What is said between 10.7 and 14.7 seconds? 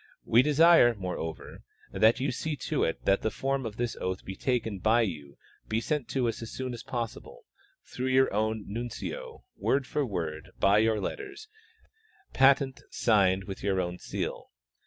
your letters patent, signed with your own seal.